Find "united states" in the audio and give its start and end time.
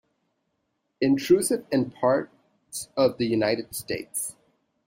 3.27-4.35